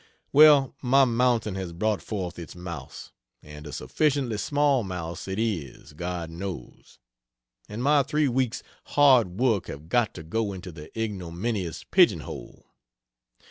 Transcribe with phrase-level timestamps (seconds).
[0.33, 3.11] Well, my mountain has brought forth its mouse,
[3.43, 6.97] and a sufficiently small mouse it is, God knows.
[7.69, 12.65] And my three weeks' hard work have got to go into the ignominious pigeon hole.